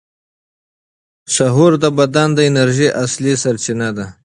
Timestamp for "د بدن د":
1.83-2.39